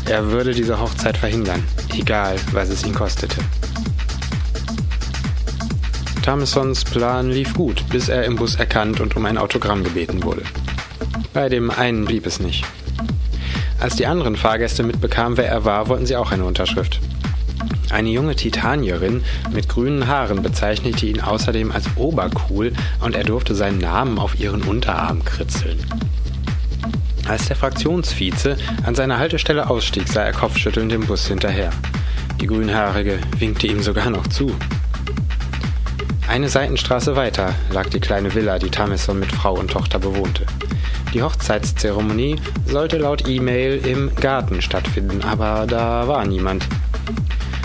Er 0.06 0.32
würde 0.32 0.52
diese 0.52 0.80
Hochzeit 0.80 1.16
verhindern, 1.16 1.62
egal 1.96 2.34
was 2.50 2.70
es 2.70 2.84
ihn 2.84 2.92
kostete. 2.92 3.36
Thomasons 6.30 6.84
Plan 6.84 7.28
lief 7.28 7.54
gut, 7.54 7.88
bis 7.88 8.08
er 8.08 8.22
im 8.22 8.36
Bus 8.36 8.54
erkannt 8.54 9.00
und 9.00 9.16
um 9.16 9.26
ein 9.26 9.36
Autogramm 9.36 9.82
gebeten 9.82 10.22
wurde. 10.22 10.42
Bei 11.32 11.48
dem 11.48 11.72
einen 11.72 12.04
blieb 12.04 12.24
es 12.24 12.38
nicht. 12.38 12.64
Als 13.80 13.96
die 13.96 14.06
anderen 14.06 14.36
Fahrgäste 14.36 14.84
mitbekamen, 14.84 15.36
wer 15.36 15.48
er 15.48 15.64
war, 15.64 15.88
wollten 15.88 16.06
sie 16.06 16.14
auch 16.14 16.30
eine 16.30 16.44
Unterschrift. 16.44 17.00
Eine 17.90 18.10
junge 18.10 18.36
Titanierin 18.36 19.24
mit 19.52 19.68
grünen 19.68 20.06
Haaren 20.06 20.40
bezeichnete 20.40 21.04
ihn 21.04 21.20
außerdem 21.20 21.72
als 21.72 21.86
obercool 21.96 22.74
und 23.00 23.16
er 23.16 23.24
durfte 23.24 23.56
seinen 23.56 23.78
Namen 23.78 24.16
auf 24.16 24.38
ihren 24.38 24.62
Unterarm 24.62 25.24
kritzeln. 25.24 25.84
Als 27.26 27.48
der 27.48 27.56
Fraktionsvize 27.56 28.56
an 28.84 28.94
seiner 28.94 29.18
Haltestelle 29.18 29.68
ausstieg, 29.68 30.06
sah 30.06 30.22
er 30.22 30.32
kopfschüttelnd 30.32 30.92
dem 30.92 31.06
Bus 31.08 31.26
hinterher. 31.26 31.70
Die 32.40 32.46
Grünhaarige 32.46 33.18
winkte 33.40 33.66
ihm 33.66 33.82
sogar 33.82 34.10
noch 34.10 34.28
zu. 34.28 34.54
Eine 36.30 36.48
Seitenstraße 36.48 37.16
weiter 37.16 37.56
lag 37.72 37.88
die 37.88 37.98
kleine 37.98 38.32
Villa, 38.32 38.60
die 38.60 38.70
Tamison 38.70 39.18
mit 39.18 39.32
Frau 39.32 39.54
und 39.54 39.68
Tochter 39.68 39.98
bewohnte. 39.98 40.46
Die 41.12 41.24
Hochzeitszeremonie 41.24 42.36
sollte 42.66 42.98
laut 42.98 43.26
E-Mail 43.26 43.84
im 43.84 44.14
Garten 44.14 44.62
stattfinden, 44.62 45.24
aber 45.24 45.66
da 45.66 46.06
war 46.06 46.24
niemand. 46.24 46.68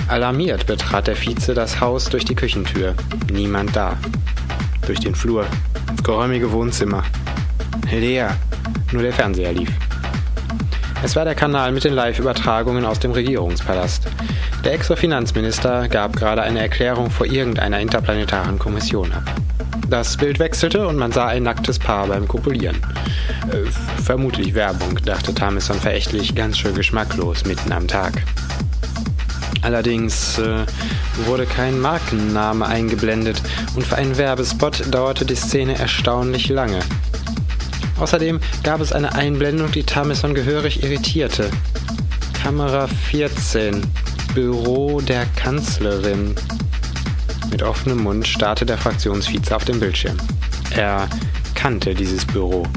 Alarmiert 0.07 0.65
betrat 0.65 1.05
der 1.05 1.15
Vize 1.15 1.53
das 1.53 1.79
Haus 1.79 2.05
durch 2.05 2.25
die 2.25 2.33
Küchentür. 2.33 2.95
Niemand 3.31 3.75
da. 3.75 3.99
Durch 4.87 4.99
den 4.99 5.13
Flur. 5.13 5.45
Geräumige 6.03 6.51
Wohnzimmer. 6.51 7.03
Leer. 7.91 8.35
Nur 8.91 9.03
der 9.03 9.13
Fernseher 9.13 9.53
lief. 9.53 9.69
Es 11.03 11.15
war 11.15 11.23
der 11.23 11.35
Kanal 11.35 11.71
mit 11.71 11.83
den 11.83 11.93
Live-Übertragungen 11.93 12.83
aus 12.83 12.97
dem 12.97 13.11
Regierungspalast. 13.11 14.07
Der 14.65 14.73
Ex-Finanzminister 14.73 15.87
gab 15.89 16.15
gerade 16.15 16.41
eine 16.41 16.59
Erklärung 16.59 17.11
vor 17.11 17.27
irgendeiner 17.27 17.79
interplanetaren 17.79 18.57
Kommission 18.57 19.11
ab. 19.11 19.23
Das 19.91 20.17
Bild 20.17 20.39
wechselte 20.39 20.87
und 20.87 20.97
man 20.97 21.11
sah 21.11 21.27
ein 21.27 21.43
nacktes 21.43 21.77
Paar 21.77 22.07
beim 22.07 22.27
Kopulieren. 22.27 22.77
Äh, 23.51 23.69
vermutlich 24.01 24.55
Werbung, 24.55 24.97
dachte 25.05 25.35
Tamison 25.35 25.79
verächtlich, 25.79 26.33
ganz 26.33 26.57
schön 26.57 26.73
geschmacklos 26.73 27.45
mitten 27.45 27.71
am 27.71 27.87
Tag. 27.87 28.23
Allerdings 29.61 30.39
äh, 30.39 30.65
wurde 31.25 31.45
kein 31.45 31.79
Markenname 31.79 32.65
eingeblendet 32.65 33.43
und 33.75 33.85
für 33.85 33.97
einen 33.97 34.17
Werbespot 34.17 34.83
dauerte 34.89 35.25
die 35.25 35.35
Szene 35.35 35.77
erstaunlich 35.77 36.49
lange. 36.49 36.79
Außerdem 37.99 38.39
gab 38.63 38.81
es 38.81 38.93
eine 38.93 39.13
Einblendung, 39.13 39.71
die 39.71 39.83
Tamison 39.83 40.33
gehörig 40.33 40.81
irritierte. 40.81 41.51
Kamera 42.41 42.87
14. 42.87 43.83
Büro 44.35 44.99
der 44.99 45.25
Kanzlerin. 45.37 46.35
Mit 47.49 47.63
offenem 47.63 48.03
Mund 48.03 48.27
starrte 48.27 48.65
der 48.65 48.77
Fraktionsvize 48.77 49.55
auf 49.55 49.63
den 49.63 49.79
Bildschirm. 49.79 50.17
Er 50.75 51.07
kannte 51.55 51.95
dieses 51.95 52.25
Büro. 52.25 52.67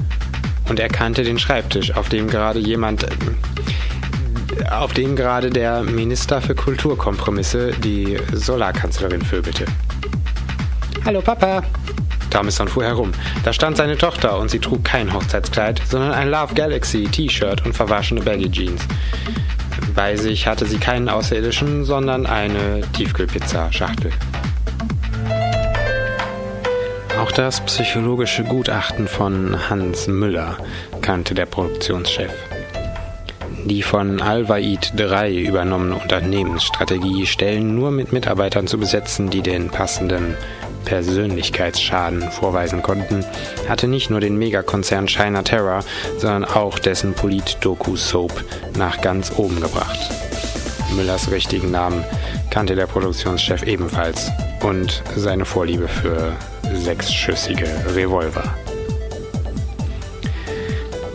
Und 0.68 0.78
er 0.78 0.88
kannte 0.88 1.24
den 1.24 1.36
Schreibtisch, 1.36 1.96
auf 1.96 2.10
dem 2.10 2.28
gerade 2.28 2.60
jemand. 2.60 3.02
Äh, 3.02 3.08
auf 4.70 4.92
dem 4.92 5.16
gerade 5.16 5.50
der 5.50 5.82
Minister 5.82 6.40
für 6.40 6.54
Kulturkompromisse 6.54 7.72
die 7.72 8.16
Solarkanzlerin 8.32 9.22
vögelte. 9.22 9.64
Hallo 11.04 11.20
Papa, 11.20 11.64
Tamison 12.30 12.68
fuhr 12.68 12.84
herum. 12.84 13.10
Da 13.42 13.52
stand 13.52 13.76
seine 13.76 13.96
Tochter 13.96 14.38
und 14.38 14.48
sie 14.48 14.60
trug 14.60 14.84
kein 14.84 15.12
Hochzeitskleid, 15.12 15.82
sondern 15.88 16.12
ein 16.12 16.30
Love 16.30 16.54
Galaxy 16.54 17.04
T-Shirt 17.04 17.66
und 17.66 17.74
verwaschene 17.74 18.20
Baggy 18.20 18.48
Jeans. 18.48 18.82
Bei 19.98 20.14
sich 20.14 20.46
hatte 20.46 20.64
sie 20.64 20.78
keinen 20.78 21.08
Außerirdischen, 21.08 21.84
sondern 21.84 22.24
eine 22.24 22.82
Tiefkühlpizza-Schachtel. 22.92 24.12
Auch 27.20 27.32
das 27.32 27.60
psychologische 27.62 28.44
Gutachten 28.44 29.08
von 29.08 29.68
Hans 29.68 30.06
Müller 30.06 30.56
kannte 31.02 31.34
der 31.34 31.46
Produktionschef. 31.46 32.30
Die 33.64 33.82
von 33.82 34.22
Alvaid 34.22 34.92
3 34.94 35.34
übernommene 35.34 35.96
Unternehmensstrategie, 35.96 37.26
Stellen 37.26 37.74
nur 37.74 37.90
mit 37.90 38.12
Mitarbeitern 38.12 38.68
zu 38.68 38.78
besetzen, 38.78 39.30
die 39.30 39.42
den 39.42 39.68
passenden 39.68 40.36
Persönlichkeitsschaden 40.88 42.30
vorweisen 42.30 42.80
konnten, 42.80 43.22
hatte 43.68 43.86
nicht 43.86 44.08
nur 44.08 44.20
den 44.20 44.38
Megakonzern 44.38 45.06
China 45.06 45.42
Terror, 45.42 45.80
sondern 46.16 46.46
auch 46.46 46.78
dessen 46.78 47.12
Polit-Doku-Soap 47.12 48.32
nach 48.78 49.02
ganz 49.02 49.30
oben 49.36 49.60
gebracht. 49.60 49.98
Müllers 50.96 51.30
richtigen 51.30 51.70
Namen 51.70 52.02
kannte 52.48 52.74
der 52.74 52.86
Produktionschef 52.86 53.64
ebenfalls 53.64 54.30
und 54.62 55.02
seine 55.14 55.44
Vorliebe 55.44 55.88
für 55.88 56.32
sechsschüssige 56.72 57.68
Revolver. 57.94 58.54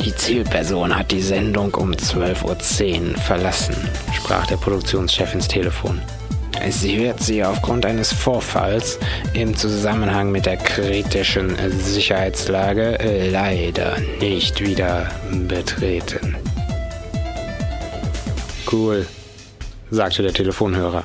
Die 0.06 0.14
Zielperson 0.14 0.96
hat 0.96 1.10
die 1.10 1.22
Sendung 1.22 1.74
um 1.74 1.94
12.10 1.94 3.14
Uhr 3.14 3.18
verlassen, 3.18 3.76
sprach 4.16 4.46
der 4.46 4.58
Produktionschef 4.58 5.34
ins 5.34 5.48
Telefon. 5.48 6.00
Sie 6.70 6.98
wird 7.00 7.22
sie 7.22 7.44
aufgrund 7.44 7.86
eines 7.86 8.12
Vorfalls 8.12 9.00
im 9.34 9.56
Zusammenhang 9.56 10.32
mit 10.32 10.46
der 10.46 10.58
kritischen 10.58 11.56
Sicherheitslage 11.80 12.98
leider 13.32 13.98
nicht 14.20 14.62
wieder 14.62 15.12
betreten. 15.48 16.36
Cool, 18.72 19.06
sagte 19.92 20.24
der 20.24 20.34
Telefonhörer. 20.34 21.04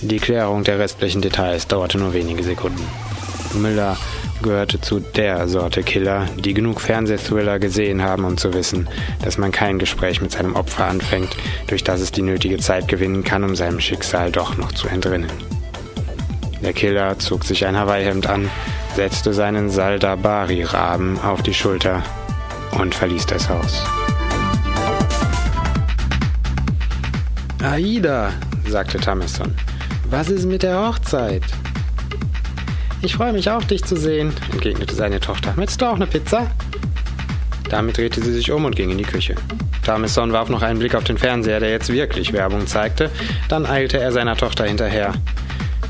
Die 0.00 0.18
Klärung 0.18 0.64
der 0.64 0.78
restlichen 0.78 1.22
Details 1.22 1.68
dauerte 1.68 1.98
nur 1.98 2.12
wenige 2.12 2.42
Sekunden. 2.42 2.84
Müller 3.54 3.96
gehörte 4.42 4.80
zu 4.80 5.00
der 5.00 5.48
Sorte 5.48 5.82
Killer, 5.82 6.26
die 6.38 6.54
genug 6.54 6.80
Fernsehthriller 6.80 7.58
gesehen 7.58 8.02
haben, 8.02 8.24
um 8.24 8.36
zu 8.36 8.52
wissen, 8.52 8.88
dass 9.24 9.38
man 9.38 9.52
kein 9.52 9.78
Gespräch 9.78 10.20
mit 10.20 10.32
seinem 10.32 10.56
Opfer 10.56 10.86
anfängt, 10.86 11.36
durch 11.68 11.84
das 11.84 12.00
es 12.00 12.12
die 12.12 12.22
nötige 12.22 12.58
Zeit 12.58 12.88
gewinnen 12.88 13.24
kann, 13.24 13.44
um 13.44 13.56
seinem 13.56 13.80
Schicksal 13.80 14.30
doch 14.32 14.56
noch 14.56 14.72
zu 14.72 14.88
entrinnen. 14.88 15.30
Der 16.62 16.72
Killer 16.72 17.18
zog 17.18 17.44
sich 17.44 17.64
ein 17.66 17.76
Hawaii-Hemd 17.76 18.26
an, 18.28 18.50
setzte 18.94 19.32
seinen 19.32 19.70
Saldabari-Raben 19.70 21.18
auf 21.20 21.42
die 21.42 21.54
Schulter 21.54 22.02
und 22.78 22.94
verließ 22.94 23.26
das 23.26 23.48
Haus. 23.48 23.84
Aida, 27.62 28.32
sagte 28.66 28.98
Tamerson, 28.98 29.54
was 30.10 30.28
ist 30.28 30.46
mit 30.46 30.62
der 30.62 30.86
Hochzeit? 30.86 31.44
Ich 33.04 33.16
freue 33.16 33.32
mich 33.32 33.50
auch, 33.50 33.64
dich 33.64 33.82
zu 33.82 33.96
sehen, 33.96 34.32
entgegnete 34.52 34.94
seine 34.94 35.18
Tochter. 35.18 35.54
Möchtest 35.56 35.82
du 35.82 35.86
auch 35.86 35.96
eine 35.96 36.06
Pizza? 36.06 36.48
Damit 37.68 37.98
drehte 37.98 38.22
sie 38.22 38.32
sich 38.32 38.52
um 38.52 38.64
und 38.64 38.76
ging 38.76 38.90
in 38.90 38.98
die 38.98 39.04
Küche. 39.04 39.34
Tamison 39.84 40.32
warf 40.32 40.48
noch 40.48 40.62
einen 40.62 40.78
Blick 40.78 40.94
auf 40.94 41.02
den 41.02 41.18
Fernseher, 41.18 41.58
der 41.58 41.70
jetzt 41.70 41.92
wirklich 41.92 42.32
Werbung 42.32 42.68
zeigte. 42.68 43.10
Dann 43.48 43.66
eilte 43.66 43.98
er 43.98 44.12
seiner 44.12 44.36
Tochter 44.36 44.66
hinterher. 44.66 45.14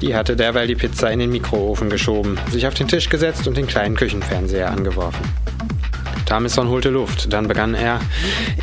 Die 0.01 0.15
hatte 0.15 0.37
derweil 0.37 0.67
die 0.67 0.75
Pizza 0.75 1.13
in 1.13 1.19
den 1.19 1.31
Mikroofen 1.31 1.91
geschoben, 1.91 2.39
sich 2.51 2.67
auf 2.67 2.75
den 2.75 2.89
Tisch 2.89 3.11
gesetzt 3.11 3.47
und 3.47 3.59
den 3.59 3.67
kleinen 3.67 3.95
Küchenfernseher 3.95 4.71
angeworfen. 4.71 5.23
Tamison 6.25 6.69
holte 6.69 6.89
Luft. 6.89 7.31
Dann 7.31 7.47
begann 7.47 7.75
er: 7.75 8.01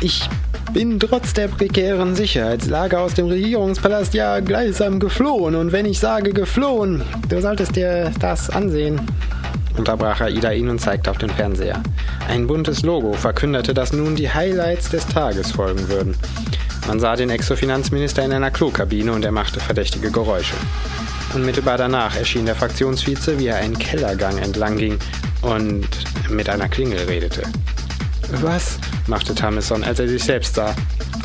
Ich 0.00 0.28
bin 0.72 1.00
trotz 1.00 1.32
der 1.32 1.48
prekären 1.48 2.14
Sicherheitslage 2.14 2.98
aus 2.98 3.14
dem 3.14 3.26
Regierungspalast 3.26 4.14
ja 4.14 4.40
gleichsam 4.40 5.00
geflohen. 5.00 5.54
Und 5.54 5.72
wenn 5.72 5.86
ich 5.86 5.98
sage 5.98 6.32
geflohen, 6.32 7.02
du 7.28 7.40
solltest 7.40 7.76
dir 7.76 8.12
das 8.20 8.50
ansehen. 8.50 9.00
Unterbrach 9.76 10.20
Aida 10.20 10.52
ihn 10.52 10.68
und 10.68 10.80
zeigte 10.80 11.10
auf 11.10 11.18
den 11.18 11.30
Fernseher. 11.30 11.82
Ein 12.28 12.46
buntes 12.46 12.82
Logo 12.82 13.12
verkündete, 13.12 13.74
dass 13.74 13.92
nun 13.92 14.14
die 14.14 14.30
Highlights 14.30 14.90
des 14.90 15.06
Tages 15.06 15.52
folgen 15.52 15.88
würden. 15.88 16.14
Man 16.86 17.00
sah 17.00 17.16
den 17.16 17.30
Ex-Finanzminister 17.30 18.24
in 18.24 18.32
einer 18.32 18.50
Klokabine 18.50 19.12
und 19.12 19.24
er 19.24 19.32
machte 19.32 19.60
verdächtige 19.60 20.10
Geräusche. 20.10 20.54
Unmittelbar 21.34 21.78
danach 21.78 22.16
erschien 22.16 22.46
der 22.46 22.56
Fraktionsvize, 22.56 23.38
wie 23.38 23.46
er 23.46 23.56
einen 23.56 23.78
Kellergang 23.78 24.38
entlang 24.38 24.76
ging 24.76 24.98
und 25.42 25.88
mit 26.28 26.48
einer 26.48 26.68
Klingel 26.68 26.98
redete. 27.06 27.42
Was? 28.40 28.78
machte 29.06 29.34
Tamison, 29.34 29.82
als 29.84 29.98
er 29.98 30.08
sich 30.08 30.22
selbst 30.22 30.54
sah. 30.54 30.74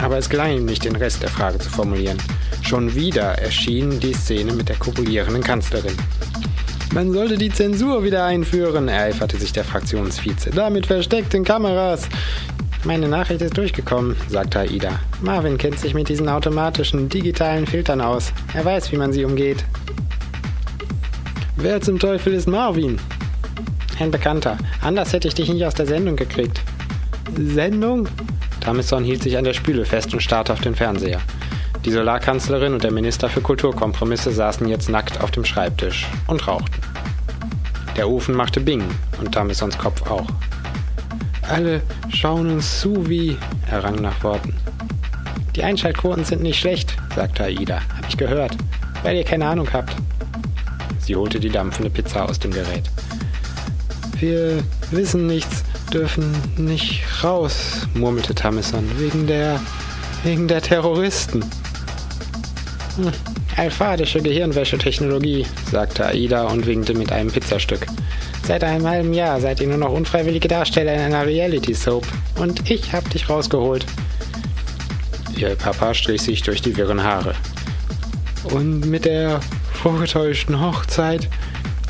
Aber 0.02 0.18
es 0.18 0.30
gelang 0.30 0.52
ihm 0.52 0.66
nicht, 0.66 0.84
den 0.84 0.96
Rest 0.96 1.22
der 1.22 1.30
Frage 1.30 1.60
zu 1.60 1.70
formulieren. 1.70 2.18
Schon 2.62 2.94
wieder 2.96 3.38
erschien 3.40 4.00
die 4.00 4.14
Szene 4.14 4.54
mit 4.54 4.70
der 4.70 4.76
kopulierenden 4.78 5.44
Kanzlerin. 5.44 5.96
Man 6.94 7.12
sollte 7.12 7.38
die 7.38 7.52
Zensur 7.52 8.04
wieder 8.04 8.26
einführen, 8.26 8.88
ereiferte 8.88 9.38
sich 9.38 9.54
der 9.54 9.64
Fraktionsvize. 9.64 10.50
Da 10.50 10.70
mit 10.70 10.88
versteckten 10.88 11.44
Kameras. 11.44 12.08
Meine 12.84 13.08
Nachricht 13.08 13.42
ist 13.42 13.58
durchgekommen, 13.58 14.16
sagte 14.30 14.60
Aida. 14.60 15.00
Marvin 15.22 15.58
kennt 15.58 15.80
sich 15.80 15.94
mit 15.94 16.08
diesen 16.08 16.30
automatischen, 16.30 17.10
digitalen 17.10 17.68
Filtern 17.68 18.02
aus. 18.02 18.32
Er 18.54 18.64
weiß, 18.64 18.92
wie 18.92 18.98
man 18.98 19.12
sie 19.12 19.26
umgeht. 19.26 19.66
Wer 21.56 21.82
zum 21.82 22.00
Teufel 22.00 22.34
ist 22.34 22.48
Marvin? 22.48 23.00
Ein 24.00 24.12
Bekannter. 24.12 24.58
Anders 24.82 25.14
hätte 25.14 25.28
ich 25.28 25.34
dich 25.36 25.50
nicht 25.50 25.66
aus 25.66 25.74
der 25.74 25.88
Sendung 25.88 26.16
gekriegt. 26.16 26.62
Sendung? 27.34 28.08
Tamison 28.62 29.04
hielt 29.04 29.24
sich 29.24 29.38
an 29.38 29.44
der 29.44 29.54
Spüle 29.54 29.86
fest 29.86 30.14
und 30.14 30.22
starrte 30.22 30.54
auf 30.54 30.62
den 30.62 30.76
Fernseher. 30.76 31.22
Die 31.84 31.92
Solarkanzlerin 31.92 32.74
und 32.74 32.84
der 32.84 32.92
Minister 32.92 33.30
für 33.30 33.42
Kulturkompromisse 33.42 34.32
saßen 34.32 34.68
jetzt 34.68 34.90
nackt 34.90 35.22
auf 35.22 35.32
dem 35.32 35.46
Schreibtisch 35.46 36.08
und 36.28 36.48
rauchten. 36.48 36.82
Der 37.96 38.10
Ofen 38.10 38.36
machte 38.36 38.60
Bing 38.60 38.84
und 39.20 39.32
Tamisons 39.32 39.78
Kopf 39.78 40.10
auch. 40.10 40.28
Alle 41.44 41.82
schauen 42.10 42.50
uns 42.52 42.80
zu 42.80 43.08
wie, 43.08 43.38
er 43.70 43.84
rang 43.84 44.02
nach 44.02 44.24
Worten. 44.24 44.56
Die 45.56 45.64
Einschaltquoten 45.64 46.26
sind 46.26 46.42
nicht 46.42 46.60
schlecht, 46.60 46.98
sagte 47.16 47.44
Aida. 47.44 47.82
Hab 47.96 48.10
ich 48.10 48.18
gehört. 48.18 48.58
Weil 49.04 49.18
ihr 49.18 49.24
keine 49.24 49.46
Ahnung 49.46 49.70
habt. 49.72 49.96
Sie 51.00 51.16
holte 51.16 51.40
die 51.40 51.50
dampfende 51.50 51.92
Pizza 51.92 52.28
aus 52.28 52.40
dem 52.40 52.52
Gerät. 52.52 52.90
Wir 54.20 54.64
wissen 54.90 55.28
nichts 55.28 55.65
dürfen 55.94 56.36
nicht 56.58 57.04
raus, 57.24 57.88
murmelte 57.94 58.36
Tamison, 58.36 58.84
wegen 58.98 59.28
der. 59.28 59.60
wegen 60.24 60.48
der 60.48 60.62
Terroristen. 60.62 61.44
Hm, 62.96 63.12
alphadische 63.58 64.22
Gehirnwäschetechnologie, 64.22 65.46
sagte 65.72 66.06
Aida 66.06 66.44
und 66.44 66.66
winkte 66.66 66.94
mit 66.94 67.12
einem 67.12 67.32
Pizzastück. 67.32 67.86
Seit 68.48 68.64
einem 68.64 68.88
halben 68.88 69.14
Jahr 69.14 69.40
seid 69.42 69.60
ihr 69.60 69.68
nur 69.68 69.78
noch 69.78 69.92
unfreiwillige 69.92 70.48
Darsteller 70.48 70.94
in 70.94 71.02
einer 71.02 71.26
Reality-Soap. 71.26 72.06
Und 72.38 72.70
ich 72.70 72.94
hab 72.94 73.10
dich 73.10 73.28
rausgeholt. 73.30 73.86
Ihr 75.36 75.56
Papa 75.56 75.94
strich 75.94 76.22
sich 76.22 76.44
durch 76.44 76.62
die 76.62 76.78
wirren 76.78 77.04
Haare. 77.04 77.34
Und 78.54 78.86
mit 78.86 79.06
der 79.06 79.40
vorgetäuschten 79.74 80.62
Hochzeit. 80.62 81.28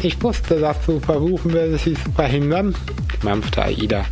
Ich 0.02 0.22
wusste, 0.24 0.60
das 0.60 0.82
zu 0.86 1.00
versuchen 1.00 1.52
würde 1.52 1.78
sie 1.78 1.96
zu 1.96 2.12
verhindern 2.12 2.76
mampfte 3.26 3.62
Aida. 3.62 4.06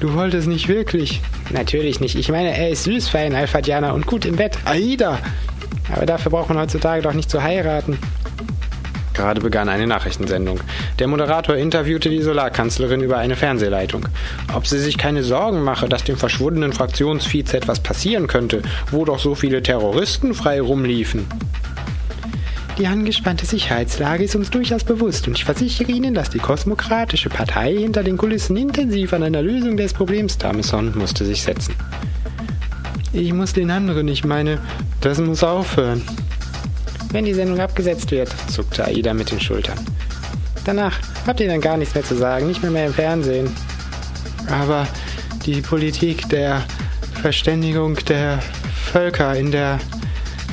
Du 0.00 0.14
wolltest 0.14 0.48
nicht 0.48 0.68
wirklich. 0.68 1.20
Natürlich 1.50 2.00
nicht. 2.00 2.16
Ich 2.16 2.28
meine, 2.28 2.56
er 2.56 2.70
ist 2.70 2.84
süß 2.84 3.08
für 3.08 3.18
einen 3.18 3.34
Alphadianer 3.34 3.94
und 3.94 4.06
gut 4.06 4.24
im 4.24 4.36
Bett. 4.36 4.58
Aida! 4.64 5.18
Aber 5.94 6.06
dafür 6.06 6.30
braucht 6.30 6.48
man 6.48 6.58
heutzutage 6.58 7.02
doch 7.02 7.14
nicht 7.14 7.30
zu 7.30 7.42
heiraten. 7.42 7.98
Gerade 9.14 9.40
begann 9.40 9.68
eine 9.68 9.88
Nachrichtensendung. 9.88 10.60
Der 11.00 11.08
Moderator 11.08 11.56
interviewte 11.56 12.08
die 12.08 12.22
Solarkanzlerin 12.22 13.00
über 13.00 13.18
eine 13.18 13.34
Fernsehleitung. 13.34 14.06
Ob 14.54 14.68
sie 14.68 14.78
sich 14.78 14.96
keine 14.96 15.24
Sorgen 15.24 15.62
mache, 15.62 15.88
dass 15.88 16.04
dem 16.04 16.16
verschwundenen 16.16 16.72
Fraktionsvize 16.72 17.56
etwas 17.56 17.80
passieren 17.80 18.28
könnte, 18.28 18.62
wo 18.92 19.04
doch 19.04 19.18
so 19.18 19.34
viele 19.34 19.60
Terroristen 19.60 20.34
frei 20.34 20.60
rumliefen. 20.60 21.26
Die 22.78 22.86
angespannte 22.86 23.44
Sicherheitslage 23.44 24.22
ist 24.22 24.36
uns 24.36 24.50
durchaus 24.50 24.84
bewusst 24.84 25.26
und 25.26 25.36
ich 25.36 25.44
versichere 25.44 25.90
Ihnen, 25.90 26.14
dass 26.14 26.30
die 26.30 26.38
kosmokratische 26.38 27.28
Partei 27.28 27.74
hinter 27.76 28.04
den 28.04 28.16
Kulissen 28.16 28.56
intensiv 28.56 29.12
an 29.12 29.24
einer 29.24 29.42
Lösung 29.42 29.76
des 29.76 29.92
Problems 29.92 30.38
Damison 30.38 30.96
musste 30.96 31.24
sich 31.24 31.42
setzen. 31.42 31.74
Ich 33.12 33.32
muss 33.32 33.52
den 33.52 33.72
anderen, 33.72 34.06
ich 34.06 34.24
meine, 34.24 34.60
das 35.00 35.18
muss 35.18 35.42
aufhören. 35.42 36.02
Wenn 37.10 37.24
die 37.24 37.34
Sendung 37.34 37.58
abgesetzt 37.58 38.12
wird, 38.12 38.32
zuckte 38.48 38.84
Aida 38.84 39.12
mit 39.12 39.32
den 39.32 39.40
Schultern. 39.40 39.78
Danach 40.64 41.00
habt 41.26 41.40
ihr 41.40 41.48
dann 41.48 41.60
gar 41.60 41.78
nichts 41.78 41.96
mehr 41.96 42.04
zu 42.04 42.14
sagen, 42.14 42.46
nicht 42.46 42.62
mehr 42.62 42.70
mehr 42.70 42.86
im 42.86 42.94
Fernsehen. 42.94 43.50
Aber 44.48 44.86
die 45.44 45.62
Politik 45.62 46.28
der 46.28 46.62
Verständigung 47.20 47.96
der 48.06 48.38
Völker 48.92 49.34
in 49.34 49.50
der 49.50 49.80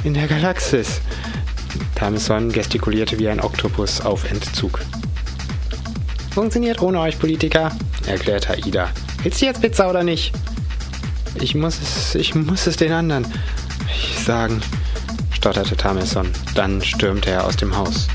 in 0.03 0.13
der 0.13 0.27
Galaxis, 0.27 1.01
Tameson 1.95 2.51
gestikulierte 2.51 3.17
wie 3.17 3.29
ein 3.29 3.39
Oktopus 3.39 4.01
auf 4.01 4.29
Entzug. 4.29 4.79
Funktioniert 6.33 6.81
ohne 6.81 6.99
euch, 6.99 7.17
Politiker, 7.17 7.71
erklärte 8.05 8.53
Aida. 8.53 8.89
Willst 9.23 9.41
du 9.41 9.45
jetzt 9.45 9.61
Pizza 9.61 9.89
oder 9.89 10.03
nicht? 10.03 10.33
Ich 11.41 11.55
muss 11.55 11.79
es, 11.81 12.15
ich 12.15 12.35
muss 12.35 12.67
es 12.67 12.77
den 12.77 12.91
anderen 12.91 13.25
sagen, 14.25 14.61
stotterte 15.31 15.77
Tameson. 15.77 16.27
Dann 16.55 16.81
stürmte 16.81 17.29
er 17.29 17.45
aus 17.45 17.55
dem 17.55 17.75
Haus. 17.75 18.07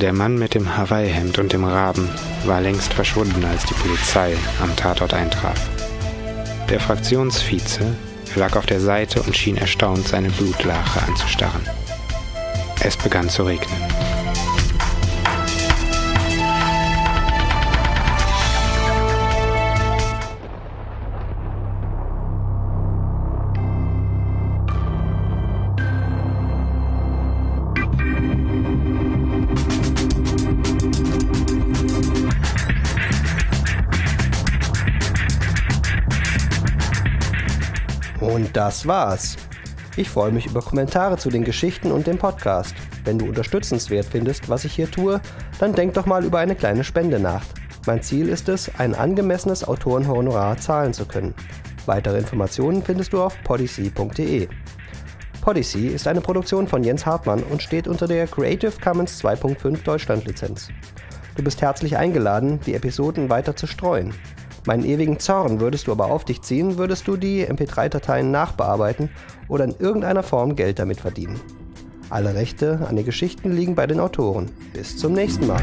Der 0.00 0.14
Mann 0.14 0.38
mit 0.38 0.54
dem 0.54 0.78
Hawaii-Hemd 0.78 1.38
und 1.38 1.52
dem 1.52 1.64
Raben 1.64 2.08
war 2.46 2.62
längst 2.62 2.94
verschwunden, 2.94 3.44
als 3.44 3.66
die 3.66 3.74
Polizei 3.74 4.34
am 4.62 4.74
Tatort 4.74 5.12
eintraf. 5.12 5.68
Der 6.70 6.78
Fraktionsvize 6.78 7.96
lag 8.36 8.54
auf 8.54 8.64
der 8.64 8.78
Seite 8.78 9.20
und 9.22 9.36
schien 9.36 9.56
erstaunt 9.56 10.06
seine 10.06 10.30
Blutlache 10.30 11.02
anzustarren. 11.02 11.62
Es 12.80 12.96
begann 12.96 13.28
zu 13.28 13.42
regnen. 13.42 13.76
Das 38.60 38.86
war's. 38.86 39.38
Ich 39.96 40.10
freue 40.10 40.32
mich 40.32 40.44
über 40.44 40.60
Kommentare 40.60 41.16
zu 41.16 41.30
den 41.30 41.44
Geschichten 41.44 41.90
und 41.90 42.06
dem 42.06 42.18
Podcast. 42.18 42.74
Wenn 43.04 43.18
du 43.18 43.24
unterstützenswert 43.24 44.04
findest, 44.04 44.50
was 44.50 44.66
ich 44.66 44.74
hier 44.74 44.90
tue, 44.90 45.18
dann 45.58 45.72
denk 45.72 45.94
doch 45.94 46.04
mal 46.04 46.26
über 46.26 46.40
eine 46.40 46.54
kleine 46.54 46.84
Spende 46.84 47.18
nach. 47.18 47.42
Mein 47.86 48.02
Ziel 48.02 48.28
ist 48.28 48.50
es, 48.50 48.70
ein 48.76 48.94
angemessenes 48.94 49.66
Autorenhonorar 49.66 50.58
zahlen 50.58 50.92
zu 50.92 51.06
können. 51.06 51.34
Weitere 51.86 52.18
Informationen 52.18 52.82
findest 52.82 53.14
du 53.14 53.22
auf 53.22 53.42
podyssey.de. 53.44 54.46
Podyssey 55.40 55.86
ist 55.86 56.06
eine 56.06 56.20
Produktion 56.20 56.68
von 56.68 56.84
Jens 56.84 57.06
Hartmann 57.06 57.42
und 57.44 57.62
steht 57.62 57.88
unter 57.88 58.06
der 58.06 58.26
Creative 58.26 58.74
Commons 58.84 59.24
2.5 59.24 59.82
Deutschland 59.84 60.26
Lizenz. 60.26 60.68
Du 61.34 61.42
bist 61.42 61.62
herzlich 61.62 61.96
eingeladen, 61.96 62.60
die 62.66 62.74
Episoden 62.74 63.30
weiter 63.30 63.56
zu 63.56 63.66
streuen. 63.66 64.12
Meinen 64.66 64.84
ewigen 64.84 65.18
Zorn 65.18 65.60
würdest 65.60 65.86
du 65.86 65.92
aber 65.92 66.06
auf 66.06 66.24
dich 66.24 66.42
ziehen, 66.42 66.76
würdest 66.76 67.08
du 67.08 67.16
die 67.16 67.46
MP3-Dateien 67.46 68.30
nachbearbeiten 68.30 69.10
oder 69.48 69.64
in 69.64 69.74
irgendeiner 69.78 70.22
Form 70.22 70.56
Geld 70.56 70.78
damit 70.78 71.00
verdienen. 71.00 71.40
Alle 72.10 72.34
Rechte 72.34 72.86
an 72.88 72.96
den 72.96 73.04
Geschichten 73.04 73.52
liegen 73.52 73.74
bei 73.74 73.86
den 73.86 74.00
Autoren. 74.00 74.50
Bis 74.72 74.96
zum 74.96 75.12
nächsten 75.12 75.46
Mal. 75.46 75.62